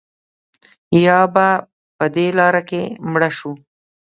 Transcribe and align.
یا 1.05 1.19
به 1.33 1.47
په 1.97 2.05
دې 2.15 2.27
لاره 2.39 2.61
کې 2.69 2.81
مړه 3.11 3.29
شو. 3.37 3.53